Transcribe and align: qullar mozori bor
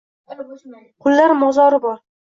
qullar 1.07 1.37
mozori 1.45 1.81
bor 1.87 2.01